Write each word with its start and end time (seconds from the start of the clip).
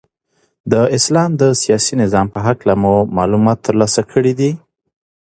د 0.71 0.73
اسلام 0.97 1.29
د 1.41 1.43
سیاسی 1.61 1.93
نظام 2.03 2.27
په 2.33 2.39
هکله 2.47 2.73
مو 2.81 2.93
معلومات 3.17 3.57
ترلاسه 3.67 4.01
کړی 4.11 4.33
دی. 4.39 4.51